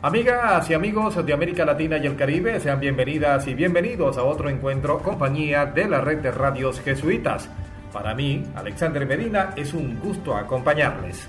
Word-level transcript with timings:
Amigas 0.00 0.70
y 0.70 0.74
amigos 0.74 1.26
de 1.26 1.32
América 1.32 1.64
Latina 1.64 1.98
y 1.98 2.06
el 2.06 2.14
Caribe, 2.14 2.60
sean 2.60 2.78
bienvenidas 2.78 3.48
y 3.48 3.54
bienvenidos 3.54 4.16
a 4.16 4.22
otro 4.22 4.48
encuentro 4.48 5.00
compañía 5.00 5.66
de 5.66 5.88
la 5.88 6.00
red 6.00 6.18
de 6.18 6.30
radios 6.30 6.80
jesuitas. 6.80 7.50
Para 7.92 8.14
mí, 8.14 8.44
Alexander 8.54 9.04
Medina, 9.04 9.54
es 9.56 9.74
un 9.74 9.98
gusto 9.98 10.36
acompañarles. 10.36 11.26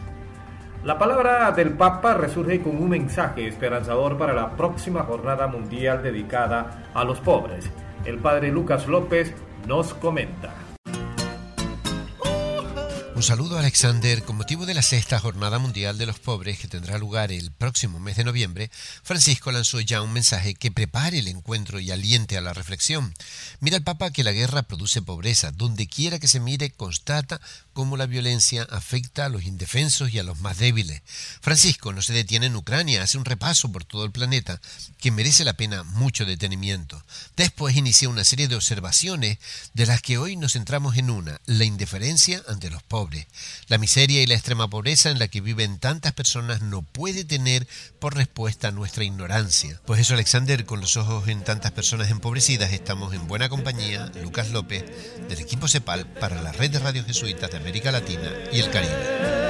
La 0.84 1.00
palabra 1.00 1.52
del 1.52 1.72
Papa 1.72 2.14
resurge 2.14 2.62
con 2.62 2.78
un 2.78 2.90
mensaje 2.90 3.48
esperanzador 3.48 4.20
para 4.20 4.34
la 4.34 4.52
próxima 4.52 5.02
jornada 5.02 5.48
mundial 5.48 6.04
dedicada 6.04 6.84
a 6.94 7.04
los 7.04 7.20
pobres. 7.22 7.72
El 8.06 8.20
padre 8.20 8.52
Lucas 8.52 8.88
López 8.88 9.34
nos 9.68 9.96
comenta. 9.96 10.54
Un 13.20 13.24
saludo 13.24 13.60
Alexander. 13.60 14.24
Con 14.24 14.38
motivo 14.38 14.66
de 14.66 14.74
la 14.74 14.82
sexta 14.82 15.20
Jornada 15.20 15.60
Mundial 15.60 15.98
de 15.98 16.06
los 16.06 16.20
Pobres 16.20 16.58
que 16.58 16.70
tendrá 16.70 16.98
lugar 16.98 17.34
el 17.34 17.52
próximo 17.52 18.00
mes 18.00 18.16
de 18.16 18.24
noviembre, 18.24 18.72
Francisco 19.04 19.52
lanzó 19.52 19.82
ya 19.82 20.02
un 20.02 20.14
mensaje 20.14 20.56
que 20.56 20.72
prepare 20.72 21.20
el 21.20 21.28
encuentro 21.28 21.82
y 21.82 21.92
aliente 21.92 22.38
a 22.38 22.42
la 22.42 22.54
reflexión. 22.54 23.14
Mira 23.60 23.76
el 23.76 23.84
Papa 23.84 24.12
que 24.12 24.24
la 24.24 24.32
guerra 24.32 24.64
produce 24.64 25.02
pobreza. 25.02 25.52
Donde 25.52 25.88
quiera 25.88 26.18
que 26.18 26.30
se 26.30 26.40
mire, 26.40 26.70
constata 26.70 27.42
cómo 27.74 27.98
la 27.98 28.06
violencia 28.06 28.66
afecta 28.70 29.26
a 29.26 29.30
los 29.30 29.44
indefensos 29.44 30.14
y 30.14 30.20
a 30.20 30.24
los 30.24 30.40
más 30.40 30.58
débiles. 30.58 31.02
Francisco 31.42 31.92
no 31.92 32.02
se 32.02 32.14
detiene 32.14 32.46
en 32.46 32.56
Ucrania, 32.56 33.04
hace 33.04 33.18
un 33.18 33.26
repaso 33.26 33.70
por 33.70 33.84
todo 33.84 34.06
el 34.06 34.12
planeta 34.12 34.62
que 34.98 35.12
merece 35.12 35.44
la 35.44 35.58
pena 35.58 35.84
mucho 35.84 36.24
detenimiento. 36.24 37.04
Después 37.36 37.76
inicia 37.76 38.08
una 38.08 38.24
serie 38.24 38.48
de 38.48 38.56
observaciones 38.56 39.40
de 39.74 39.86
las 39.86 40.02
que 40.02 40.18
hoy 40.18 40.38
nos 40.38 40.54
centramos 40.54 40.96
en 40.96 41.10
una, 41.10 41.42
la 41.48 41.66
indiferencia 41.66 42.42
ante 42.48 42.70
los 42.70 42.82
pobres. 42.82 43.09
La 43.68 43.78
miseria 43.78 44.22
y 44.22 44.26
la 44.26 44.36
extrema 44.36 44.70
pobreza 44.70 45.10
en 45.10 45.20
la 45.20 45.28
que 45.28 45.42
viven 45.42 45.80
tantas 45.80 46.14
personas 46.14 46.62
no 46.62 46.82
puede 46.82 47.24
tener 47.26 47.68
por 48.00 48.16
respuesta 48.16 48.72
nuestra 48.72 49.04
ignorancia. 49.04 49.80
Pues 49.86 50.00
eso, 50.00 50.14
Alexander, 50.14 50.66
con 50.66 50.82
los 50.82 50.98
ojos 50.98 51.28
en 51.28 51.44
tantas 51.44 51.72
personas 51.72 52.10
empobrecidas, 52.10 52.74
estamos 52.74 53.14
en 53.14 53.28
buena 53.28 53.50
compañía, 53.50 54.12
Lucas 54.22 54.52
López, 54.52 54.86
del 55.28 55.40
equipo 55.40 55.68
CEPAL 55.68 56.06
para 56.06 56.42
la 56.42 56.52
red 56.52 56.72
de 56.72 56.80
radio 56.80 57.04
jesuitas 57.04 57.52
de 57.52 57.58
América 57.58 57.92
Latina 57.92 58.32
y 58.52 58.60
el 58.60 58.70
Caribe. 58.70 59.50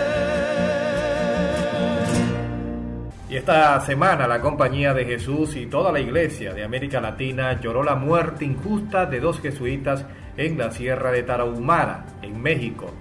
Y 3.29 3.35
esta 3.35 3.79
semana 3.81 4.27
la 4.27 4.41
Compañía 4.41 4.95
de 4.95 5.05
Jesús 5.05 5.55
y 5.55 5.67
toda 5.67 5.91
la 5.91 5.99
Iglesia 5.99 6.51
de 6.51 6.63
América 6.63 6.99
Latina 6.99 7.61
lloró 7.61 7.83
la 7.83 7.93
muerte 7.93 8.43
injusta 8.43 9.05
de 9.05 9.19
dos 9.19 9.39
jesuitas 9.39 10.03
en 10.35 10.57
la 10.57 10.71
Sierra 10.71 11.11
de 11.11 11.21
Tarahumara, 11.21 12.07
en 12.23 12.41
México. 12.41 12.91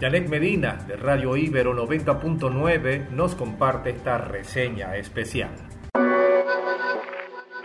Janet 0.00 0.28
Medina, 0.28 0.78
de 0.86 0.96
Radio 0.96 1.36
Ibero 1.36 1.74
90.9, 1.74 3.08
nos 3.10 3.34
comparte 3.34 3.90
esta 3.90 4.16
reseña 4.16 4.96
especial. 4.96 5.50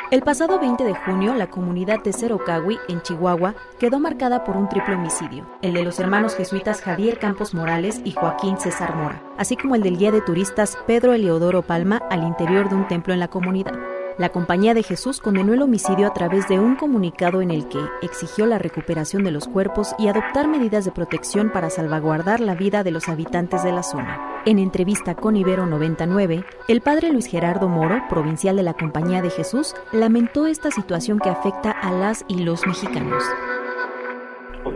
El 0.10 0.22
pasado 0.22 0.60
20 0.60 0.84
de 0.84 0.96
junio, 0.96 1.36
la 1.36 1.52
comunidad 1.52 2.04
de 2.04 2.12
Cerocahui, 2.12 2.80
en 2.88 3.02
Chihuahua, 3.02 3.56
quedó 3.80 4.00
marcada 4.00 4.44
por 4.44 4.58
un 4.58 4.68
triple 4.68 4.96
homicidio, 4.96 5.48
el 5.62 5.74
de 5.74 5.84
los 5.84 6.00
hermanos 6.00 6.36
jesuitas 6.36 6.82
Javier 6.82 7.20
Campos 7.20 7.54
Morales 7.54 8.02
y 8.04 8.12
Joaquín 8.12 8.60
César 8.60 8.96
Mora, 8.96 9.24
así 9.38 9.56
como 9.56 9.76
el 9.76 9.84
del 9.84 9.98
guía 9.98 10.12
de 10.12 10.22
turistas 10.22 10.78
Pedro 10.88 11.14
Eleodoro 11.14 11.62
Palma 11.62 12.02
al 12.10 12.24
interior 12.24 12.68
de 12.68 12.76
un 12.76 12.88
templo 12.88 13.14
en 13.14 13.20
la 13.20 13.28
comunidad. 13.28 13.93
La 14.20 14.30
Compañía 14.30 14.76
de 14.76 14.84
Jesús 14.84 15.20
condenó 15.20 15.56
el 15.56 15.64
homicidio 15.64 16.06
a 16.06 16.14
través 16.14 16.48
de 16.48 16.60
un 16.60 16.76
comunicado 16.76 17.42
en 17.42 17.50
el 17.50 17.68
que 17.68 17.80
exigió 18.04 18.46
la 18.46 18.60
recuperación 18.60 19.24
de 19.24 19.32
los 19.32 19.48
cuerpos 19.48 19.96
y 19.98 20.08
adoptar 20.08 20.48
medidas 20.48 20.86
de 20.86 20.92
protección 20.92 21.52
para 21.52 21.72
salvaguardar 21.72 22.40
la 22.40 22.54
vida 22.54 22.84
de 22.84 22.92
los 22.92 23.10
habitantes 23.10 23.64
de 23.64 23.72
la 23.72 23.82
zona. 23.82 24.44
En 24.46 24.60
entrevista 24.60 25.16
con 25.16 25.36
Ibero 25.36 25.66
99, 25.66 26.46
el 26.68 26.82
padre 26.82 27.12
Luis 27.12 27.26
Gerardo 27.26 27.68
Moro, 27.68 28.04
provincial 28.08 28.56
de 28.56 28.62
la 28.62 28.76
Compañía 28.76 29.24
de 29.24 29.32
Jesús, 29.32 29.74
lamentó 29.92 30.46
esta 30.46 30.70
situación 30.70 31.18
que 31.18 31.30
afecta 31.30 31.72
a 31.72 31.92
las 31.92 32.24
y 32.28 32.44
los 32.44 32.68
mexicanos. 32.68 33.24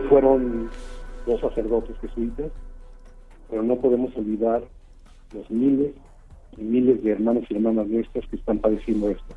Fueron 0.08 0.68
dos 1.26 1.40
sacerdotes 1.40 1.96
jesuitas, 2.00 2.50
pero 3.48 3.62
no 3.62 3.76
podemos 3.76 4.16
olvidar 4.16 4.64
los 5.32 5.48
miles 5.48 5.94
miles 6.56 7.02
de 7.02 7.12
hermanos 7.12 7.44
y 7.48 7.54
hermanas 7.54 7.86
nuestras 7.86 8.26
que 8.26 8.36
están 8.36 8.58
padeciendo 8.58 9.10
esto. 9.10 9.34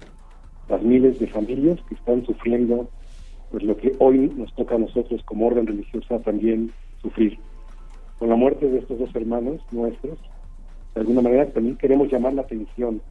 Las 0.69 0.81
miles 0.81 1.19
de 1.19 1.27
familias 1.27 1.79
que 1.88 1.95
están 1.95 2.25
sufriendo 2.25 2.88
pues 3.51 3.63
lo 3.63 3.75
que 3.75 3.94
hoy 3.99 4.31
nos 4.35 4.53
toca 4.55 4.75
a 4.75 4.79
nosotros 4.79 5.22
como 5.25 5.47
orden 5.47 5.67
religiosa 5.67 6.19
también 6.19 6.72
sufrir. 7.01 7.38
Con 8.17 8.29
la 8.29 8.35
muerte 8.35 8.67
de 8.69 8.79
estos 8.79 8.97
dos 8.97 9.13
hermanos 9.13 9.61
nuestros, 9.72 10.17
de 10.95 11.01
alguna 11.01 11.22
manera 11.22 11.47
también 11.47 11.75
queremos 11.75 12.09
llamar 12.09 12.33
la 12.33 12.44
atención 12.44 13.01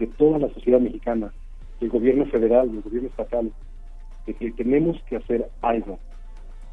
de 0.00 0.06
toda 0.08 0.38
la 0.38 0.48
sociedad 0.48 0.80
mexicana, 0.80 1.32
del 1.80 1.90
gobierno 1.90 2.26
federal, 2.26 2.72
del 2.72 2.82
gobierno 2.82 3.08
estatal, 3.08 3.52
de 4.26 4.34
que 4.34 4.50
tenemos 4.52 5.00
que 5.08 5.16
hacer 5.16 5.48
algo 5.62 5.98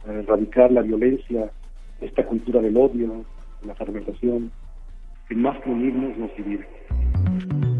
para 0.03 0.19
erradicar 0.19 0.71
la 0.71 0.81
violencia, 0.81 1.51
esta 1.99 2.25
cultura 2.25 2.59
del 2.59 2.75
odio, 2.75 3.23
la 3.63 3.75
fragmentación, 3.75 4.51
que 5.31 5.37
más 5.37 5.57
que 5.63 5.69
unirnos 5.69 6.17
nos 6.17 6.29
divide. 6.35 6.67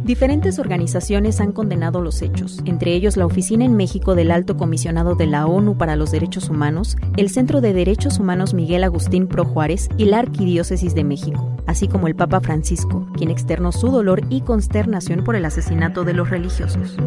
Diferentes 0.05 0.57
organizaciones 0.57 1.41
han 1.41 1.51
condenado 1.51 2.01
los 2.01 2.21
hechos, 2.21 2.61
entre 2.65 2.93
ellos 2.93 3.17
la 3.17 3.25
Oficina 3.25 3.65
en 3.65 3.75
México 3.75 4.15
del 4.15 4.31
Alto 4.31 4.55
Comisionado 4.55 5.15
de 5.15 5.27
la 5.27 5.45
ONU 5.45 5.77
para 5.77 5.97
los 5.97 6.11
Derechos 6.11 6.49
Humanos, 6.49 6.95
el 7.17 7.29
Centro 7.29 7.59
de 7.59 7.73
Derechos 7.73 8.19
Humanos 8.19 8.53
Miguel 8.53 8.85
Agustín 8.85 9.27
Pro 9.27 9.43
Juárez 9.43 9.89
y 9.97 10.05
la 10.05 10.19
Arquidiócesis 10.19 10.95
de 10.95 11.03
México, 11.03 11.57
así 11.67 11.89
como 11.89 12.07
el 12.07 12.15
Papa 12.15 12.39
Francisco, 12.39 13.05
quien 13.17 13.29
externó 13.29 13.73
su 13.73 13.89
dolor 13.89 14.21
y 14.29 14.41
consternación 14.41 15.25
por 15.25 15.35
el 15.35 15.43
asesinato 15.43 16.05
de 16.05 16.13
los 16.13 16.29
religiosos. 16.29 16.97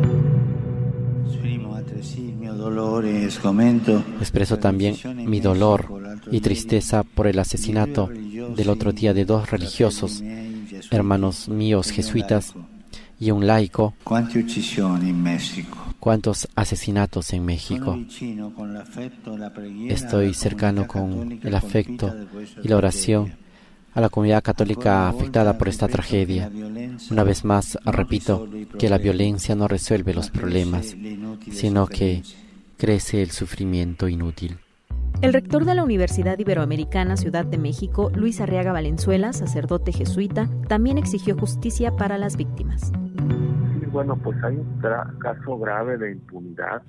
Expreso 4.21 4.59
también 4.59 4.95
mi 5.27 5.41
dolor 5.41 5.87
y 6.31 6.41
tristeza 6.41 7.03
por 7.03 7.27
el 7.27 7.39
asesinato 7.39 8.11
del 8.55 8.71
otro 8.71 8.93
día 8.93 9.15
de 9.15 9.25
dos 9.25 9.51
religiosos, 9.51 10.23
hermanos 10.91 11.49
míos 11.49 11.91
jesuitas, 11.91 12.55
y 13.19 13.31
un 13.31 13.47
laico. 13.47 13.95
¿Cuántos 16.01 16.49
asesinatos 16.55 17.33
en 17.33 17.45
México? 17.45 17.99
Estoy 19.89 20.35
cercano 20.35 20.87
con 20.87 21.41
el 21.43 21.55
afecto 21.55 22.15
y 22.63 22.69
la 22.69 22.77
oración 22.77 23.35
a 23.95 24.01
la 24.01 24.09
comunidad 24.09 24.43
católica 24.43 25.09
afectada 25.09 25.57
por 25.57 25.69
esta 25.69 25.89
tragedia. 25.89 26.51
Una 27.11 27.23
vez 27.23 27.45
más, 27.45 27.79
repito 27.85 28.49
que 28.79 28.89
la 28.89 28.99
violencia 28.99 29.55
no 29.55 29.69
resuelve 29.69 30.13
los 30.15 30.31
problemas, 30.31 30.97
sino 31.51 31.87
que 31.87 32.23
crece 32.77 33.23
el 33.23 33.31
sufrimiento 33.31 34.09
inútil. 34.09 34.59
El 35.25 35.33
rector 35.33 35.65
de 35.65 35.75
la 35.75 35.83
Universidad 35.83 36.39
Iberoamericana 36.39 37.17
Ciudad 37.17 37.47
de 37.47 37.57
México, 37.57 38.11
Luis 38.15 38.43
Arriaga 38.43 38.73
Valenzuela, 38.73 39.33
sacerdote 39.33 39.91
jesuita, 39.91 40.51
también 40.69 40.99
exigió 40.99 41.35
justicia 41.35 41.93
para 41.93 42.19
las 42.19 42.37
víctimas. 42.37 42.93
bueno, 43.91 44.21
pues 44.23 44.37
hay 44.45 44.57
un 44.57 44.83
caso 45.21 45.59
grave 45.59 45.97
de 45.97 46.11
impunidad 46.11 46.83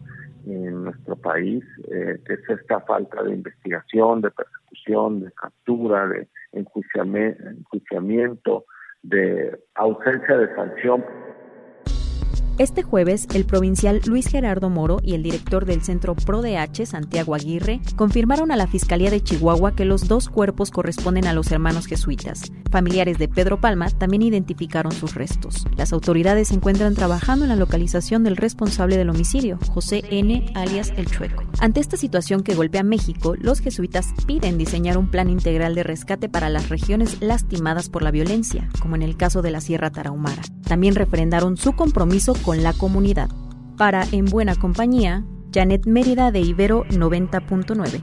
en 0.46 0.84
nuestro 0.84 1.16
país, 1.16 1.64
eh, 1.90 2.20
es 2.28 2.40
esta 2.50 2.82
falta 2.82 3.24
de 3.24 3.36
investigación, 3.36 4.20
de 4.20 4.32
persecución, 4.32 5.22
de 5.22 5.32
captura, 5.32 6.06
de 6.10 6.28
enjuiciamiento, 6.52 8.66
de 9.02 9.58
ausencia 9.76 10.36
de 10.36 10.54
sanción. 10.56 11.06
Este 12.58 12.84
jueves, 12.84 13.28
el 13.34 13.44
provincial 13.44 14.00
Luis 14.06 14.28
Gerardo 14.28 14.70
Moro 14.70 15.02
y 15.04 15.14
el 15.14 15.24
director 15.24 15.66
del 15.66 15.82
Centro 15.82 16.16
ProDH, 16.16 16.86
Santiago 16.86 17.36
Aguirre, 17.36 17.82
confirmaron 17.98 18.50
a 18.50 18.56
la 18.56 18.66
Fiscalía 18.66 19.12
de 19.12 19.22
Chihuahua 19.22 19.76
que 19.76 19.84
los 19.84 20.08
dos 20.08 20.30
cuerpos 20.30 20.72
corresponden 20.72 21.28
a 21.28 21.34
los 21.34 21.52
hermanos 21.52 21.86
jesuitas. 21.86 22.54
Familiares 22.72 23.18
de 23.18 23.28
Pedro 23.28 23.60
Palma 23.60 23.90
también 23.90 24.22
identificaron 24.22 24.94
sus 24.94 25.16
restos. 25.16 25.66
Las 25.76 25.92
autoridades 25.92 26.48
se 26.48 26.54
encuentran 26.54 26.96
trabajando 26.96 27.44
en 27.44 27.50
la 27.50 27.58
localización 27.58 28.24
del 28.24 28.38
responsable 28.38 28.96
del 28.96 29.10
homicidio, 29.10 29.60
José 29.74 30.04
N., 30.10 30.46
alias 30.56 30.94
El 30.96 31.08
Chueco. 31.08 31.44
Ante 31.60 31.82
esta 31.82 31.98
situación 31.98 32.42
que 32.42 32.56
golpea 32.56 32.84
México, 32.84 33.36
los 33.38 33.60
jesuitas 33.60 34.08
piden 34.28 34.58
diseñar 34.58 34.98
un 34.98 35.12
plan 35.12 35.30
integral 35.30 35.76
de 35.76 35.84
rescate 35.84 36.30
para 36.30 36.50
las 36.50 36.70
regiones 36.70 37.18
lastimadas 37.22 37.90
por 37.90 38.02
la 38.02 38.12
violencia, 38.12 38.70
como 38.80 38.96
en 38.96 39.02
el 39.02 39.18
caso 39.18 39.42
de 39.42 39.52
la 39.52 39.60
Sierra 39.60 39.92
Tarahumara. 39.92 40.42
También 40.64 40.96
refrendaron 40.96 41.58
su 41.58 41.74
compromiso 41.74 42.34
con 42.46 42.62
la 42.62 42.74
comunidad. 42.74 43.30
Para 43.78 44.06
En 44.12 44.26
Buena 44.26 44.56
Compañía, 44.56 45.26
Janet 45.54 45.88
Mérida 45.88 46.32
de 46.32 46.42
Ibero 46.42 46.86
90.9. 46.86 48.02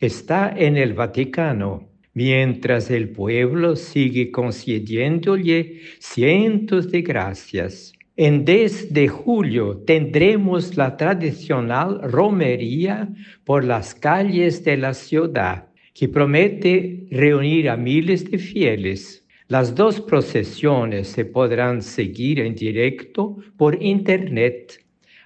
está 0.00 0.54
en 0.56 0.76
el 0.76 0.94
Vaticano 0.94 1.93
mientras 2.14 2.90
el 2.90 3.10
pueblo 3.10 3.76
sigue 3.76 4.30
concediéndole 4.30 5.80
cientos 5.98 6.90
de 6.90 7.02
gracias. 7.02 7.92
En 8.16 8.44
10 8.44 8.92
de 8.92 9.08
julio 9.08 9.82
tendremos 9.84 10.76
la 10.76 10.96
tradicional 10.96 12.00
romería 12.02 13.08
por 13.42 13.64
las 13.64 13.92
calles 13.96 14.62
de 14.64 14.76
la 14.76 14.94
ciudad, 14.94 15.66
que 15.92 16.08
promete 16.08 17.06
reunir 17.10 17.68
a 17.68 17.76
miles 17.76 18.30
de 18.30 18.38
fieles. 18.38 19.26
Las 19.48 19.74
dos 19.74 20.00
procesiones 20.00 21.08
se 21.08 21.24
podrán 21.24 21.82
seguir 21.82 22.38
en 22.38 22.54
directo 22.54 23.36
por 23.56 23.82
Internet 23.82 24.80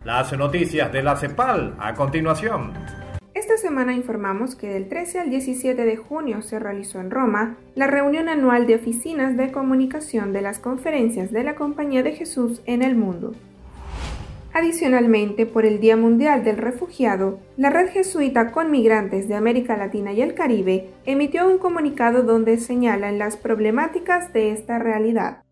Las 0.05 0.37
noticias 0.37 0.93
de 0.93 1.05
la 1.05 1.15
CEPAL 1.15 1.77
a 1.79 1.95
continuación. 1.95 2.73
Esta 3.35 3.57
semana 3.57 3.95
informamos 3.95 4.57
que 4.57 4.67
del 4.67 4.89
13 4.89 5.21
al 5.21 5.31
17 5.31 5.85
de 5.85 5.97
junio 5.97 6.43
se 6.43 6.59
realizó 6.59 6.99
en 6.99 7.13
Roma 7.13 7.57
la 7.77 7.87
reunión 7.87 8.29
anual 8.29 8.67
de 8.67 8.75
oficinas 8.75 9.37
de 9.37 9.53
comunicación 9.53 10.33
de 10.33 10.43
las 10.43 10.59
conferencias 10.59 11.31
de 11.31 11.45
la 11.45 11.55
Compañía 11.55 12.03
de 12.03 12.17
Jesús 12.17 12.63
en 12.67 12.83
el 12.83 12.97
mundo. 12.97 13.33
Adicionalmente, 14.57 15.47
por 15.47 15.67
el 15.67 15.81
Día 15.81 15.97
Mundial 15.97 16.45
del 16.45 16.59
Refugiado, 16.59 17.41
la 17.57 17.71
Red 17.71 17.89
Jesuita 17.89 18.53
con 18.53 18.71
Migrantes 18.71 19.27
de 19.27 19.35
América 19.35 19.77
Latina 19.77 20.13
y 20.13 20.23
el 20.23 20.35
Caribe 20.35 20.95
emitió 21.05 21.51
un 21.51 21.59
comunicado 21.59 22.23
donde 22.23 22.59
señalan 22.59 23.19
las 23.19 23.37
problemáticas 23.37 24.33
de 24.33 24.53
esta 24.53 24.79
realidad. 24.79 25.43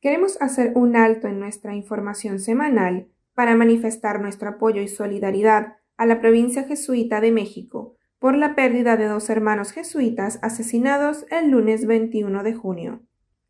Queremos 0.00 0.40
hacer 0.40 0.74
un 0.76 0.94
alto 0.94 1.26
en 1.26 1.40
nuestra 1.40 1.74
información 1.74 2.38
semanal 2.38 3.08
para 3.34 3.56
manifestar 3.56 4.20
nuestro 4.20 4.50
apoyo 4.50 4.80
y 4.80 4.86
solidaridad 4.86 5.78
a 5.96 6.06
la 6.06 6.20
provincia 6.20 6.62
jesuita 6.62 7.20
de 7.20 7.32
México 7.32 7.96
por 8.20 8.36
la 8.36 8.54
pérdida 8.54 8.96
de 8.96 9.06
dos 9.06 9.28
hermanos 9.28 9.72
jesuitas 9.72 10.38
asesinados 10.42 11.26
el 11.32 11.50
lunes 11.50 11.84
21 11.84 12.44
de 12.44 12.54
junio. 12.54 13.07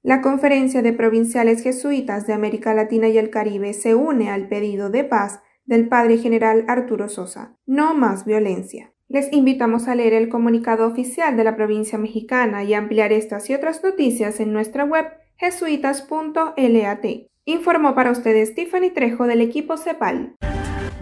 La 0.09 0.23
Conferencia 0.23 0.81
de 0.81 0.95
Provinciales 0.95 1.63
Jesuitas 1.63 2.27
de 2.27 2.33
América 2.33 2.73
Latina 2.73 3.09
y 3.09 3.19
el 3.19 3.29
Caribe 3.29 3.75
se 3.75 3.95
une 3.95 4.31
al 4.31 4.49
pedido 4.49 4.89
de 4.89 5.05
paz 5.05 5.43
del 5.67 5.87
Padre 5.87 6.17
General 6.17 6.65
Arturo 6.67 7.11
Sosa. 7.11 7.59
No 7.67 7.93
más 7.93 8.25
violencia. 8.25 8.95
Les 9.09 9.31
invitamos 9.35 9.87
a 9.87 9.95
leer 9.95 10.15
el 10.15 10.31
comunicado 10.31 10.87
oficial 10.87 11.37
de 11.37 11.45
la 11.45 11.57
provincia 11.57 11.99
mexicana 11.99 12.65
y 12.65 12.73
ampliar 12.73 13.13
estas 13.13 13.51
y 13.51 13.55
otras 13.55 13.85
noticias 13.85 14.41
en 14.41 14.55
nuestra 14.55 14.85
web 14.85 15.05
jesuitas.lat. 15.37 17.05
Informó 17.45 17.95
para 17.95 18.11
ustedes 18.11 18.49
Stephanie 18.49 18.93
Trejo 18.93 19.27
del 19.27 19.43
equipo 19.43 19.77
CEPAL. 19.77 20.37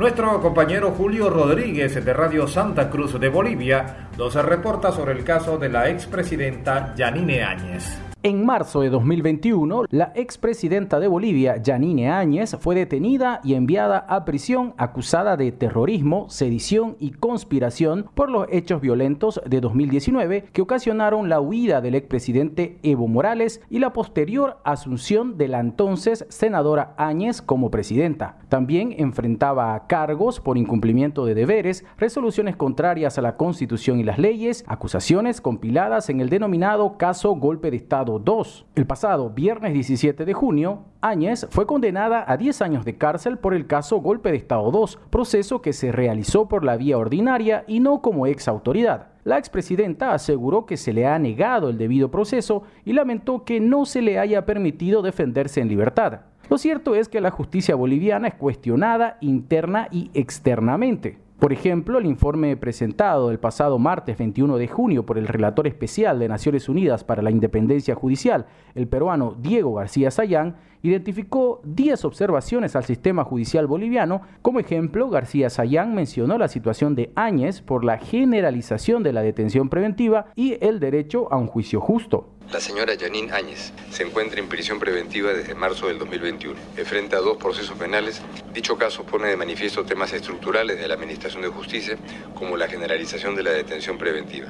Nuestro 0.01 0.41
compañero 0.41 0.91
Julio 0.91 1.31
Rodríguez 1.31 2.05
de 2.05 2.13
Radio 2.13 2.49
Santa 2.49 2.91
Cruz 2.91 3.21
de 3.21 3.29
Bolivia 3.29 4.09
nos 4.19 4.35
reporta 4.35 4.91
sobre 4.91 5.13
el 5.13 5.23
caso 5.23 5.59
de 5.59 5.69
la 5.69 5.91
expresidenta 5.91 6.93
Yanine 6.97 7.45
Áñez. 7.45 8.06
En 8.23 8.45
marzo 8.45 8.81
de 8.81 8.91
2021, 8.91 9.85
la 9.91 10.11
expresidenta 10.17 10.99
de 10.99 11.07
Bolivia, 11.07 11.63
Janine 11.65 12.11
Áñez, 12.11 12.57
fue 12.59 12.75
detenida 12.75 13.41
y 13.45 13.55
enviada 13.55 13.99
a 13.99 14.25
prisión 14.25 14.75
acusada 14.79 15.37
de 15.37 15.53
terrorismo, 15.53 16.29
sedición 16.29 16.97
y 16.99 17.13
conspiración 17.13 18.07
por 18.15 18.29
los 18.31 18.49
hechos 18.51 18.81
violentos 18.81 19.41
de 19.47 19.61
2019 19.61 20.47
que 20.53 20.63
ocasionaron 20.63 21.29
la 21.29 21.41
huida 21.41 21.81
del 21.81 21.95
expresidente 21.95 22.79
Evo 22.83 23.07
Morales 23.07 23.61
y 23.71 23.79
la 23.79 23.93
posterior 23.93 24.59
asunción 24.65 25.37
de 25.37 25.47
la 25.47 25.61
entonces 25.61 26.25
senadora 26.29 26.95
Áñez 26.97 27.43
como 27.43 27.71
presidenta. 27.71 28.39
También 28.49 28.95
enfrentaba 28.99 29.87
cargos 29.87 30.41
por 30.41 30.59
incumplimiento 30.59 31.27
de 31.27 31.35
deberes, 31.35 31.85
resoluciones 31.97 32.57
contrarias 32.57 33.19
a 33.19 33.23
la 33.23 33.37
Constitución 33.37 34.01
y 34.01 34.05
las 34.05 34.19
leyes, 34.19 34.65
acusaciones 34.67 35.41
compiladas 35.41 36.11
en 36.11 36.21
el 36.21 36.29
denominado 36.31 36.97
caso 36.97 37.37
golpe 37.37 37.71
de 37.71 37.77
Estado 37.77 38.06
2. 38.07 38.67
El 38.75 38.87
pasado 38.87 39.31
viernes 39.31 39.75
17 39.75 40.25
de 40.25 40.33
junio, 40.33 40.85
Áñez 41.01 41.47
fue 41.51 41.67
condenada 41.67 42.25
a 42.27 42.37
10 42.37 42.63
años 42.63 42.85
de 42.85 42.97
cárcel 42.97 43.39
por 43.39 43.53
el 43.53 43.67
caso 43.67 43.99
Golpe 43.99 44.31
de 44.31 44.37
Estado 44.37 44.71
2, 44.71 44.99
proceso 45.11 45.61
que 45.61 45.73
se 45.73 45.93
realizó 45.93 46.49
por 46.49 46.65
la 46.65 46.77
vía 46.77 46.97
ordinaria 46.97 47.65
y 47.67 47.81
no 47.81 48.01
como 48.01 48.27
ex 48.27 48.49
autoridad. 48.49 49.09
La 49.25 49.39
expresidenta 49.39 50.15
aseguró 50.15 50.67
que 50.67 50.77
se 50.77 50.93
le 50.93 51.07
ha 51.07 51.19
negado 51.19 51.69
el 51.69 51.79
debido 51.79 52.11
proceso 52.11 52.63
y 52.85 52.93
lamentó 52.93 53.45
que 53.45 53.61
no 53.61 53.85
se 53.85 54.01
le 54.01 54.19
haya 54.19 54.47
permitido 54.47 55.03
defenderse 55.03 55.61
en 55.61 55.69
libertad. 55.69 56.21
Lo 56.49 56.59
cierto 56.59 56.95
es 56.95 57.09
que 57.09 57.21
la 57.21 57.31
justicia 57.31 57.75
boliviana 57.75 58.29
es 58.29 58.35
cuestionada 58.35 59.19
interna 59.21 59.89
y 59.91 60.11
externamente. 60.15 61.19
Por 61.39 61.53
ejemplo, 61.53 61.99
el 61.99 62.07
informe 62.07 62.57
presentado 62.57 63.31
el 63.31 63.39
pasado 63.39 63.79
martes 63.79 64.17
21 64.17 64.57
de 64.57 64.69
junio 64.69 65.05
por 65.05 65.19
el 65.19 65.29
relator 65.29 65.67
especial 65.67 66.19
de 66.19 66.29
Naciones 66.29 66.67
Unidas 66.67 67.05
para 67.05 67.21
la 67.21 67.31
Independencia 67.31 67.95
Judicial, 67.95 68.47
el 68.75 68.89
peruano 68.89 69.37
Diego 69.39 69.75
García 69.75 70.11
Sayán, 70.11 70.57
identificó 70.89 71.61
10 71.65 72.05
observaciones 72.05 72.77
al 72.77 72.85
sistema 72.85 73.25
judicial 73.25 73.67
boliviano. 73.67 74.23
Como 74.43 74.61
ejemplo, 74.61 75.09
García 75.09 75.51
Sayán 75.51 75.95
mencionó 75.95 76.39
la 76.39 76.49
situación 76.49 76.95
de 76.95 77.13
Áñez 77.15 77.61
por 77.61 77.85
la 77.85 77.99
generalización 77.99 79.03
de 79.03 79.13
la 79.13 79.23
detención 79.23 79.69
preventiva 79.69 80.27
y 80.35 80.57
el 80.65 80.81
derecho 80.81 81.33
a 81.33 81.37
un 81.37 81.47
juicio 81.47 81.81
justo. 81.81 82.37
La 82.53 82.61
señora 82.61 82.93
Janine 82.99 83.33
Áñez 83.33 83.73
se 83.91 84.05
encuentra 84.05 84.39
en 84.39 84.49
prisión 84.49 84.79
preventiva 84.79 85.33
desde 85.33 85.57
marzo 85.57 85.89
del 85.89 85.99
2021. 85.99 86.55
Enfrenta 86.77 87.17
dos 87.19 87.39
procesos 87.39 87.77
penales. 87.77 88.23
Dicho 88.55 88.79
caso 88.79 89.03
pone 89.03 89.27
de 89.27 89.37
manifiesto 89.37 89.85
temas 89.85 90.13
estructurales 90.13 90.79
de 90.79 90.87
la 90.87 90.95
Administración 90.95 91.43
de 91.43 91.49
Justicia, 91.49 91.97
como 92.35 92.57
la 92.57 92.69
generalización 92.69 93.35
de 93.35 93.43
la 93.43 93.51
detención 93.51 93.99
preventiva. 93.99 94.47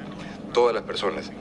Todas 0.53 0.75
las 0.75 0.83
personas 0.83 1.31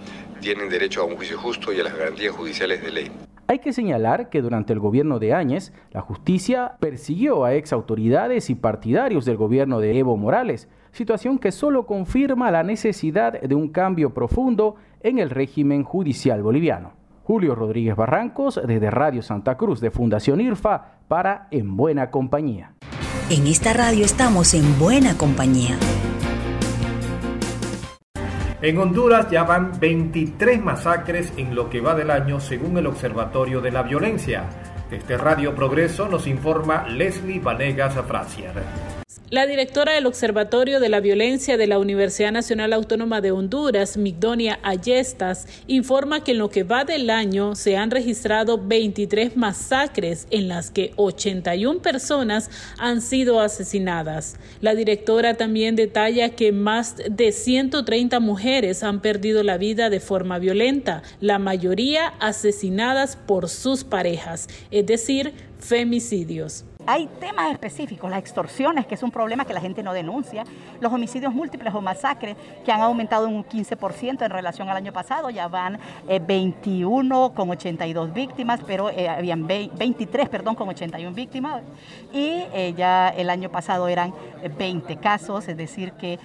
tienen 0.40 0.70
derecho 0.70 1.02
a 1.02 1.04
un 1.04 1.16
juicio 1.16 1.38
justo 1.38 1.72
y 1.72 1.80
a 1.80 1.84
las 1.84 1.94
garantías 1.94 2.34
judiciales 2.34 2.82
de 2.82 2.90
ley. 2.90 3.10
Hay 3.48 3.60
que 3.60 3.72
señalar 3.72 4.28
que 4.28 4.42
durante 4.42 4.72
el 4.72 4.80
gobierno 4.80 5.20
de 5.20 5.32
Áñez, 5.32 5.72
la 5.92 6.00
justicia 6.00 6.72
persiguió 6.80 7.44
a 7.44 7.54
ex 7.54 7.72
autoridades 7.72 8.50
y 8.50 8.56
partidarios 8.56 9.24
del 9.24 9.36
gobierno 9.36 9.78
de 9.78 9.96
Evo 9.96 10.16
Morales, 10.16 10.68
situación 10.90 11.38
que 11.38 11.52
solo 11.52 11.86
confirma 11.86 12.50
la 12.50 12.64
necesidad 12.64 13.40
de 13.40 13.54
un 13.54 13.68
cambio 13.68 14.12
profundo 14.12 14.74
en 15.00 15.20
el 15.20 15.30
régimen 15.30 15.84
judicial 15.84 16.42
boliviano. 16.42 16.94
Julio 17.22 17.54
Rodríguez 17.54 17.94
Barrancos 17.94 18.60
desde 18.66 18.90
Radio 18.90 19.22
Santa 19.22 19.56
Cruz 19.56 19.80
de 19.80 19.90
Fundación 19.92 20.40
IRFA 20.40 20.98
para 21.06 21.46
En 21.52 21.76
Buena 21.76 22.10
Compañía. 22.10 22.72
En 23.30 23.46
esta 23.46 23.72
radio 23.72 24.04
estamos 24.04 24.54
en 24.54 24.78
buena 24.78 25.16
compañía. 25.16 25.76
En 28.66 28.78
Honduras 28.78 29.30
ya 29.30 29.44
van 29.44 29.78
23 29.78 30.60
masacres 30.60 31.32
en 31.36 31.54
lo 31.54 31.70
que 31.70 31.80
va 31.80 31.94
del 31.94 32.10
año 32.10 32.40
según 32.40 32.76
el 32.76 32.88
Observatorio 32.88 33.60
de 33.60 33.70
la 33.70 33.84
Violencia. 33.84 34.42
Desde 34.90 35.16
Radio 35.16 35.54
Progreso 35.54 36.08
nos 36.08 36.26
informa 36.26 36.84
Leslie 36.88 37.38
Vanegas 37.38 37.94
Frazier. 38.08 38.95
La 39.28 39.44
directora 39.44 39.94
del 39.94 40.06
Observatorio 40.06 40.78
de 40.78 40.88
la 40.88 41.00
Violencia 41.00 41.56
de 41.56 41.66
la 41.66 41.80
Universidad 41.80 42.30
Nacional 42.30 42.72
Autónoma 42.72 43.20
de 43.20 43.32
Honduras, 43.32 43.96
Migdonia 43.96 44.60
Ayestas, 44.62 45.48
informa 45.66 46.22
que 46.22 46.30
en 46.30 46.38
lo 46.38 46.48
que 46.48 46.62
va 46.62 46.84
del 46.84 47.10
año 47.10 47.56
se 47.56 47.76
han 47.76 47.90
registrado 47.90 48.56
23 48.56 49.36
masacres 49.36 50.28
en 50.30 50.46
las 50.46 50.70
que 50.70 50.92
81 50.94 51.82
personas 51.82 52.50
han 52.78 53.02
sido 53.02 53.40
asesinadas. 53.40 54.36
La 54.60 54.76
directora 54.76 55.34
también 55.34 55.74
detalla 55.74 56.28
que 56.28 56.52
más 56.52 56.94
de 57.10 57.32
130 57.32 58.20
mujeres 58.20 58.84
han 58.84 59.00
perdido 59.00 59.42
la 59.42 59.58
vida 59.58 59.90
de 59.90 59.98
forma 59.98 60.38
violenta, 60.38 61.02
la 61.20 61.40
mayoría 61.40 62.14
asesinadas 62.20 63.16
por 63.16 63.48
sus 63.48 63.82
parejas, 63.82 64.46
es 64.70 64.86
decir, 64.86 65.32
femicidios. 65.58 66.64
Hay 66.88 67.08
temas 67.18 67.50
específicos, 67.50 68.08
las 68.08 68.20
extorsiones, 68.20 68.86
que 68.86 68.94
es 68.94 69.02
un 69.02 69.10
problema 69.10 69.44
que 69.44 69.52
la 69.52 69.60
gente 69.60 69.82
no 69.82 69.92
denuncia, 69.92 70.44
los 70.80 70.92
homicidios 70.92 71.34
múltiples 71.34 71.74
o 71.74 71.80
masacres, 71.80 72.36
que 72.64 72.70
han 72.70 72.80
aumentado 72.80 73.26
un 73.26 73.44
15% 73.44 74.24
en 74.24 74.30
relación 74.30 74.68
al 74.68 74.76
año 74.76 74.92
pasado, 74.92 75.28
ya 75.30 75.48
van 75.48 75.80
21 76.06 77.26
eh, 77.26 77.30
con 77.34 77.50
82 77.50 78.14
víctimas, 78.14 78.60
pero 78.64 78.88
eh, 78.90 79.08
habían 79.08 79.48
23, 79.48 80.28
perdón, 80.28 80.54
con 80.54 80.68
81 80.68 81.12
víctimas, 81.12 81.62
y 82.12 82.44
eh, 82.54 82.72
ya 82.76 83.08
el 83.08 83.30
año 83.30 83.50
pasado 83.50 83.88
eran 83.88 84.14
20 84.56 84.96
casos, 84.98 85.48
es 85.48 85.56
decir, 85.56 85.92
que 85.92 86.20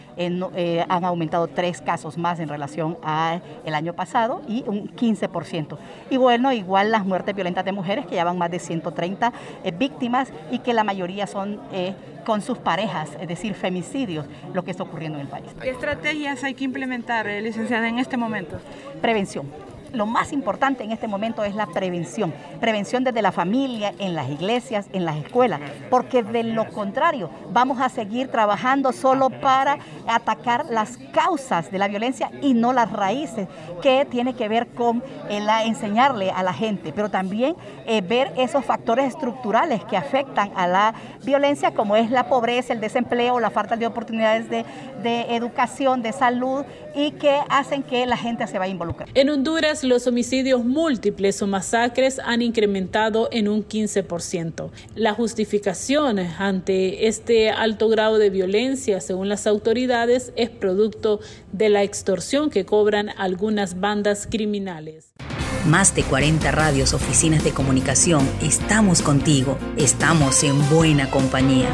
han 0.87 1.05
aumentado 1.05 1.47
3 1.47 1.81
casos 1.81 2.19
más 2.19 2.39
en 2.39 2.49
relación 2.49 2.97
al 3.01 3.41
año 3.65 3.93
pasado 3.93 4.43
y 4.47 4.63
un 4.67 4.87
15%. 4.95 5.77
Y 6.11 6.17
bueno, 6.17 6.51
igual 6.51 6.91
las 6.91 7.03
muertes 7.03 7.33
violentas 7.33 7.65
de 7.65 7.71
mujeres, 7.71 8.05
que 8.05 8.15
ya 8.15 8.23
van 8.23 8.37
más 8.37 8.51
de 8.51 8.59
130 8.59 9.33
víctimas, 9.79 10.31
y 10.51 10.59
que 10.59 10.73
la 10.73 10.83
mayoría 10.83 11.25
son 11.25 11.59
eh, 11.71 11.93
con 12.25 12.41
sus 12.41 12.57
parejas, 12.57 13.09
es 13.19 13.27
decir, 13.27 13.55
femicidios, 13.55 14.25
lo 14.53 14.63
que 14.63 14.71
está 14.71 14.83
ocurriendo 14.83 15.17
en 15.17 15.25
el 15.25 15.27
país. 15.27 15.47
¿Qué 15.59 15.71
estrategias 15.71 16.43
hay 16.43 16.53
que 16.53 16.63
implementar, 16.63 17.27
eh, 17.27 17.41
licenciada, 17.41 17.87
en 17.87 17.97
este 17.97 18.17
momento? 18.17 18.57
Prevención 19.01 19.70
lo 19.93 20.05
más 20.05 20.31
importante 20.33 20.83
en 20.83 20.91
este 20.91 21.07
momento 21.07 21.43
es 21.43 21.55
la 21.55 21.67
prevención. 21.67 22.33
Prevención 22.59 23.03
desde 23.03 23.21
la 23.21 23.31
familia, 23.31 23.93
en 23.99 24.15
las 24.15 24.29
iglesias, 24.29 24.87
en 24.93 25.05
las 25.05 25.17
escuelas, 25.17 25.59
porque 25.89 26.23
de 26.23 26.43
lo 26.43 26.69
contrario 26.69 27.29
vamos 27.51 27.79
a 27.81 27.89
seguir 27.89 28.29
trabajando 28.29 28.91
solo 28.91 29.29
para 29.29 29.77
atacar 30.07 30.65
las 30.69 30.97
causas 31.13 31.71
de 31.71 31.77
la 31.77 31.87
violencia 31.87 32.31
y 32.41 32.53
no 32.53 32.73
las 32.73 32.91
raíces, 32.91 33.47
que 33.81 34.05
tiene 34.05 34.33
que 34.33 34.47
ver 34.47 34.67
con 34.67 35.03
eh, 35.29 35.45
enseñarle 35.65 36.31
a 36.31 36.43
la 36.43 36.53
gente, 36.53 36.93
pero 36.93 37.09
también 37.09 37.55
eh, 37.85 38.01
ver 38.01 38.31
esos 38.37 38.63
factores 38.63 39.07
estructurales 39.07 39.83
que 39.85 39.97
afectan 39.97 40.51
a 40.55 40.67
la 40.67 40.93
violencia, 41.23 41.71
como 41.71 41.95
es 41.95 42.11
la 42.11 42.27
pobreza, 42.27 42.73
el 42.73 42.79
desempleo, 42.79 43.39
la 43.39 43.49
falta 43.49 43.75
de 43.75 43.85
oportunidades 43.85 44.49
de, 44.49 44.65
de 45.03 45.35
educación, 45.35 46.01
de 46.01 46.11
salud 46.11 46.63
y 46.95 47.11
que 47.11 47.39
hacen 47.49 47.83
que 47.83 48.05
la 48.05 48.17
gente 48.17 48.45
se 48.47 48.57
vaya 48.57 48.69
a 48.69 48.73
involucrar. 48.73 49.09
En 49.13 49.29
Honduras, 49.29 49.80
los 49.83 50.07
homicidios 50.07 50.63
múltiples 50.63 51.41
o 51.41 51.47
masacres 51.47 52.19
han 52.19 52.41
incrementado 52.41 53.29
en 53.31 53.47
un 53.47 53.67
15%. 53.67 54.69
La 54.95 55.13
justificación 55.13 56.19
ante 56.19 57.07
este 57.07 57.49
alto 57.49 57.89
grado 57.89 58.17
de 58.17 58.29
violencia, 58.29 59.01
según 59.01 59.29
las 59.29 59.47
autoridades, 59.47 60.33
es 60.35 60.49
producto 60.49 61.19
de 61.51 61.69
la 61.69 61.83
extorsión 61.83 62.49
que 62.49 62.65
cobran 62.65 63.09
algunas 63.17 63.79
bandas 63.79 64.27
criminales. 64.29 65.13
Más 65.67 65.93
de 65.93 66.03
40 66.03 66.51
radios, 66.51 66.93
oficinas 66.93 67.43
de 67.43 67.51
comunicación, 67.51 68.27
estamos 68.41 69.01
contigo, 69.01 69.57
estamos 69.77 70.43
en 70.43 70.57
buena 70.69 71.09
compañía. 71.11 71.69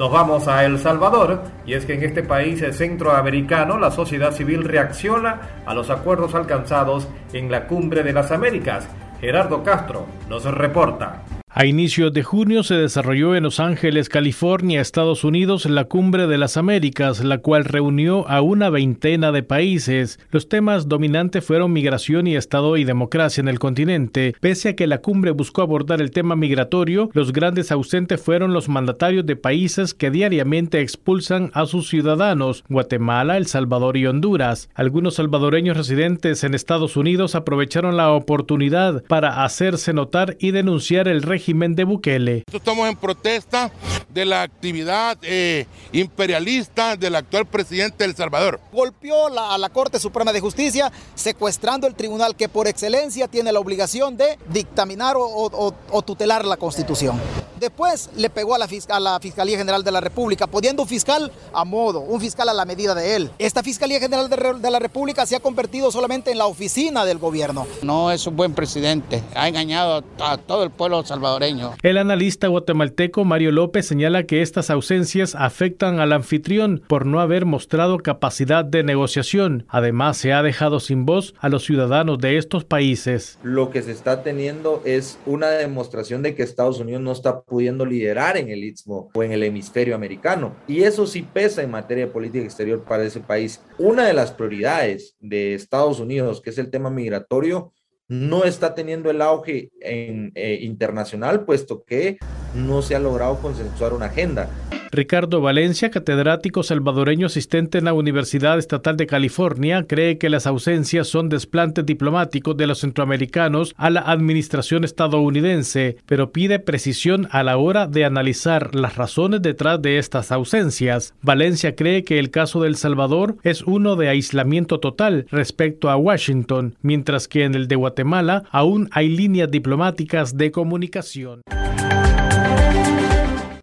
Nos 0.00 0.10
vamos 0.10 0.48
a 0.48 0.64
El 0.64 0.78
Salvador 0.78 1.42
y 1.66 1.74
es 1.74 1.84
que 1.84 1.92
en 1.92 2.02
este 2.02 2.22
país 2.22 2.64
centroamericano 2.72 3.76
la 3.76 3.90
sociedad 3.90 4.32
civil 4.32 4.64
reacciona 4.64 5.60
a 5.66 5.74
los 5.74 5.90
acuerdos 5.90 6.34
alcanzados 6.34 7.06
en 7.34 7.50
la 7.50 7.66
Cumbre 7.66 8.02
de 8.02 8.14
las 8.14 8.30
Américas. 8.30 8.88
Gerardo 9.20 9.62
Castro 9.62 10.06
nos 10.26 10.44
reporta. 10.44 11.20
A 11.52 11.66
inicios 11.66 12.12
de 12.12 12.22
junio 12.22 12.62
se 12.62 12.76
desarrolló 12.76 13.34
en 13.34 13.42
Los 13.42 13.58
Ángeles, 13.58 14.08
California, 14.08 14.80
Estados 14.80 15.24
Unidos, 15.24 15.66
la 15.66 15.86
Cumbre 15.86 16.28
de 16.28 16.38
las 16.38 16.56
Américas, 16.56 17.24
la 17.24 17.38
cual 17.38 17.64
reunió 17.64 18.26
a 18.28 18.40
una 18.40 18.70
veintena 18.70 19.32
de 19.32 19.42
países. 19.42 20.20
Los 20.30 20.48
temas 20.48 20.88
dominantes 20.88 21.44
fueron 21.44 21.72
migración 21.72 22.28
y 22.28 22.36
Estado 22.36 22.76
y 22.76 22.84
democracia 22.84 23.40
en 23.40 23.48
el 23.48 23.58
continente. 23.58 24.32
Pese 24.40 24.68
a 24.68 24.76
que 24.76 24.86
la 24.86 24.98
cumbre 24.98 25.32
buscó 25.32 25.62
abordar 25.62 26.00
el 26.00 26.12
tema 26.12 26.36
migratorio, 26.36 27.10
los 27.14 27.32
grandes 27.32 27.72
ausentes 27.72 28.22
fueron 28.22 28.52
los 28.52 28.68
mandatarios 28.68 29.26
de 29.26 29.34
países 29.34 29.92
que 29.92 30.12
diariamente 30.12 30.80
expulsan 30.80 31.50
a 31.52 31.66
sus 31.66 31.88
ciudadanos, 31.88 32.62
Guatemala, 32.68 33.36
El 33.36 33.46
Salvador 33.46 33.96
y 33.96 34.06
Honduras. 34.06 34.70
Algunos 34.72 35.14
salvadoreños 35.16 35.76
residentes 35.76 36.44
en 36.44 36.54
Estados 36.54 36.96
Unidos 36.96 37.34
aprovecharon 37.34 37.96
la 37.96 38.12
oportunidad 38.12 39.02
para 39.08 39.42
hacerse 39.42 39.92
notar 39.92 40.36
y 40.38 40.52
denunciar 40.52 41.08
el 41.08 41.22
régimen 41.22 41.39
régimen 41.40 41.74
de 41.74 41.84
Bukele. 41.84 42.44
Estamos 42.52 42.86
en 42.86 42.96
protesta 42.96 43.72
de 44.12 44.26
la 44.26 44.42
actividad 44.42 45.16
eh, 45.22 45.66
imperialista 45.92 46.96
del 46.96 47.16
actual 47.16 47.46
presidente 47.46 47.96
de 47.98 48.10
El 48.10 48.16
Salvador. 48.16 48.60
Golpeó 48.70 49.28
a 49.28 49.56
la 49.56 49.68
Corte 49.70 49.98
Suprema 49.98 50.34
de 50.34 50.40
Justicia, 50.40 50.92
secuestrando 51.14 51.86
el 51.86 51.94
tribunal 51.94 52.36
que 52.36 52.50
por 52.50 52.68
excelencia 52.68 53.26
tiene 53.26 53.52
la 53.52 53.60
obligación 53.60 54.18
de 54.18 54.38
dictaminar 54.52 55.14
o, 55.16 56.02
tutelar 56.04 56.44
la 56.44 56.58
Constitución. 56.58 57.18
Después 57.60 58.10
le 58.16 58.30
pegó 58.30 58.54
a 58.54 58.58
la, 58.58 58.68
a 58.88 59.00
la, 59.00 59.20
Fiscalía 59.20 59.58
General 59.58 59.84
de 59.84 59.92
la 59.92 60.00
República, 60.00 60.46
poniendo 60.46 60.82
un 60.82 60.88
fiscal 60.88 61.30
a 61.52 61.64
modo, 61.64 62.00
un 62.00 62.20
fiscal 62.20 62.48
a 62.48 62.54
la 62.54 62.64
medida 62.64 62.94
de 62.94 63.16
él. 63.16 63.30
Esta 63.38 63.62
Fiscalía 63.62 64.00
General 64.00 64.28
de, 64.28 64.54
de 64.58 64.70
la 64.70 64.78
República 64.78 65.26
se 65.26 65.36
ha 65.36 65.40
convertido 65.40 65.90
solamente 65.90 66.30
en 66.30 66.38
la 66.38 66.46
oficina 66.46 67.04
del 67.04 67.18
gobierno. 67.18 67.66
No 67.82 68.10
es 68.10 68.26
un 68.26 68.36
buen 68.36 68.54
presidente, 68.54 69.22
ha 69.34 69.46
engañado 69.46 70.02
a 70.20 70.38
todo 70.38 70.64
el 70.64 70.70
pueblo 70.70 71.04
salvadoreño 71.04 71.60
el 71.82 71.98
analista 71.98 72.48
guatemalteco 72.48 73.24
Mario 73.24 73.52
López 73.52 73.86
señala 73.86 74.24
que 74.24 74.42
estas 74.42 74.70
ausencias 74.70 75.34
afectan 75.34 75.98
al 75.98 76.12
anfitrión 76.12 76.82
por 76.86 77.06
no 77.06 77.20
haber 77.20 77.44
mostrado 77.44 77.98
capacidad 77.98 78.64
de 78.64 78.82
negociación. 78.82 79.64
Además, 79.68 80.16
se 80.16 80.32
ha 80.32 80.42
dejado 80.42 80.80
sin 80.80 81.06
voz 81.06 81.34
a 81.40 81.48
los 81.48 81.64
ciudadanos 81.64 82.18
de 82.18 82.36
estos 82.36 82.64
países. 82.64 83.38
Lo 83.42 83.70
que 83.70 83.82
se 83.82 83.92
está 83.92 84.22
teniendo 84.22 84.82
es 84.84 85.18
una 85.26 85.48
demostración 85.48 86.22
de 86.22 86.34
que 86.34 86.42
Estados 86.42 86.78
Unidos 86.78 87.02
no 87.02 87.12
está 87.12 87.40
pudiendo 87.50 87.84
liderar 87.84 88.36
en 88.36 88.48
el 88.48 88.62
Istmo 88.62 89.10
o 89.12 89.22
en 89.24 89.32
el 89.32 89.42
hemisferio 89.42 89.96
americano. 89.96 90.54
Y 90.68 90.84
eso 90.84 91.06
sí 91.06 91.22
pesa 91.22 91.62
en 91.62 91.70
materia 91.72 92.06
de 92.06 92.12
política 92.12 92.44
exterior 92.44 92.84
para 92.84 93.02
ese 93.02 93.18
país. 93.18 93.60
Una 93.76 94.06
de 94.06 94.14
las 94.14 94.30
prioridades 94.30 95.16
de 95.18 95.54
Estados 95.54 95.98
Unidos, 95.98 96.40
que 96.40 96.50
es 96.50 96.58
el 96.58 96.70
tema 96.70 96.88
migratorio, 96.88 97.72
no 98.06 98.44
está 98.44 98.74
teniendo 98.74 99.10
el 99.10 99.20
auge 99.20 99.70
en, 99.80 100.32
eh, 100.34 100.58
internacional, 100.62 101.44
puesto 101.44 101.84
que 101.84 102.18
no 102.54 102.82
se 102.82 102.94
ha 102.94 103.00
logrado 103.00 103.36
consensuar 103.40 103.92
una 103.92 104.06
agenda. 104.06 104.48
Ricardo 104.92 105.40
Valencia, 105.40 105.90
catedrático 105.90 106.64
salvadoreño 106.64 107.26
asistente 107.26 107.78
en 107.78 107.84
la 107.84 107.92
Universidad 107.92 108.58
Estatal 108.58 108.96
de 108.96 109.06
California, 109.06 109.84
cree 109.86 110.18
que 110.18 110.28
las 110.28 110.48
ausencias 110.48 111.06
son 111.06 111.28
desplantes 111.28 111.86
diplomáticos 111.86 112.56
de 112.56 112.66
los 112.66 112.80
centroamericanos 112.80 113.72
a 113.76 113.90
la 113.90 114.00
administración 114.00 114.82
estadounidense, 114.82 115.96
pero 116.06 116.32
pide 116.32 116.58
precisión 116.58 117.28
a 117.30 117.44
la 117.44 117.56
hora 117.56 117.86
de 117.86 118.04
analizar 118.04 118.74
las 118.74 118.96
razones 118.96 119.42
detrás 119.42 119.80
de 119.80 119.98
estas 119.98 120.32
ausencias. 120.32 121.14
Valencia 121.22 121.76
cree 121.76 122.02
que 122.02 122.18
el 122.18 122.30
caso 122.30 122.60
de 122.62 122.68
El 122.68 122.76
Salvador 122.76 123.36
es 123.44 123.62
uno 123.62 123.94
de 123.94 124.08
aislamiento 124.08 124.80
total 124.80 125.26
respecto 125.30 125.88
a 125.88 125.96
Washington, 125.96 126.74
mientras 126.82 127.28
que 127.28 127.44
en 127.44 127.54
el 127.54 127.68
de 127.68 127.76
Guatemala 127.76 128.42
aún 128.50 128.88
hay 128.90 129.08
líneas 129.08 129.50
diplomáticas 129.50 130.36
de 130.36 130.50
comunicación. 130.50 131.42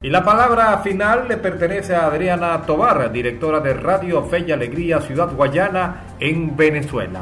Y 0.08 0.10
la 0.10 0.24
palabra 0.24 0.78
final 0.78 1.28
le 1.28 1.36
pertenece 1.36 1.94
a 1.94 2.06
Adriana 2.06 2.62
Tobar, 2.66 3.12
directora 3.12 3.60
de 3.60 3.74
Radio 3.74 4.24
Fe 4.24 4.46
y 4.48 4.54
Alegría 4.54 5.02
Ciudad 5.02 5.36
Guayana 5.36 6.16
en 6.22 6.56
Venezuela. 6.56 7.20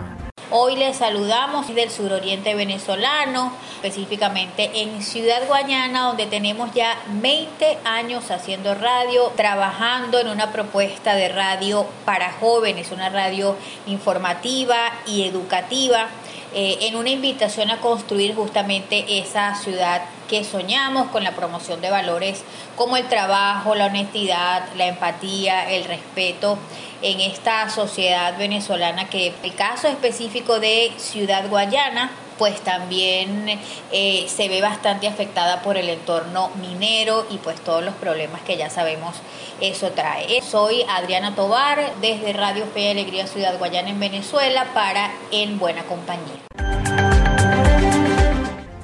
Hoy 0.51 0.75
les 0.75 0.97
saludamos 0.97 1.73
del 1.73 1.89
suroriente 1.89 2.53
venezolano, 2.53 3.51
específicamente 3.77 4.83
en 4.83 5.01
Ciudad 5.01 5.47
Guayana, 5.47 6.03
donde 6.09 6.27
tenemos 6.27 6.75
ya 6.75 6.95
20 7.07 7.79
años 7.85 8.29
haciendo 8.29 8.75
radio, 8.75 9.31
trabajando 9.35 10.19
en 10.19 10.27
una 10.27 10.51
propuesta 10.51 11.15
de 11.15 11.29
radio 11.29 11.87
para 12.05 12.33
jóvenes, 12.33 12.91
una 12.91 13.09
radio 13.09 13.55
informativa 13.87 14.77
y 15.07 15.23
educativa 15.23 16.09
eh, 16.57 16.87
en 16.87 16.95
una 16.95 17.09
invitación 17.09 17.69
a 17.69 17.81
construir 17.81 18.33
justamente 18.33 19.19
esa 19.19 19.55
ciudad 19.55 20.03
que 20.29 20.45
soñamos 20.45 21.07
con 21.11 21.23
la 21.23 21.35
promoción 21.35 21.81
de 21.81 21.89
valores 21.89 22.45
como 22.77 22.95
el 22.95 23.09
trabajo, 23.09 23.75
la 23.75 23.87
honestidad, 23.87 24.63
la 24.77 24.87
empatía, 24.87 25.69
el 25.69 25.83
respeto 25.83 26.57
en 27.01 27.19
esta 27.19 27.69
sociedad 27.69 28.37
venezolana 28.37 29.09
que 29.09 29.33
el 29.43 29.53
caso 29.53 29.89
específico 29.89 30.61
de 30.61 30.93
Ciudad 30.97 31.49
Guayana 31.49 32.11
pues 32.37 32.61
también 32.61 33.59
eh, 33.91 34.25
se 34.27 34.49
ve 34.49 34.61
bastante 34.61 35.07
afectada 35.07 35.61
por 35.61 35.77
el 35.77 35.89
entorno 35.89 36.49
minero 36.61 37.25
y 37.29 37.37
pues 37.37 37.59
todos 37.61 37.83
los 37.83 37.93
problemas 37.95 38.41
que 38.41 38.57
ya 38.57 38.69
sabemos 38.69 39.15
eso 39.61 39.91
trae. 39.91 40.41
Soy 40.41 40.83
Adriana 40.89 41.35
Tobar 41.35 41.95
desde 42.01 42.33
Radio 42.33 42.65
Fe 42.65 42.81
y 42.81 42.89
Alegría 42.89 43.27
Ciudad 43.27 43.57
Guayana 43.57 43.89
en 43.89 43.99
Venezuela 43.99 44.67
para 44.73 45.11
En 45.31 45.59
Buena 45.59 45.83
Compañía. 45.83 46.41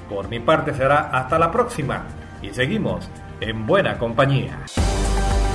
Por 0.09 0.27
mi 0.27 0.39
parte 0.39 0.73
será 0.73 1.09
hasta 1.11 1.39
la 1.39 1.51
próxima 1.51 2.05
y 2.41 2.53
seguimos 2.53 3.09
en 3.39 3.65
Buena 3.65 3.97
Compañía. 3.97 4.59